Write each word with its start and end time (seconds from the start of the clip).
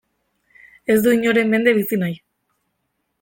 Ez 0.93 0.95
du 1.07 1.13
inoren 1.17 1.51
mende 1.53 1.73
bizi 1.81 2.01
nahi. 2.05 2.17